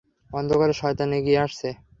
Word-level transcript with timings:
অন্ধকারের 0.31 0.79
শয়তান 0.81 1.09
এগিয়ে 1.19 1.43
আসছে! 1.45 1.69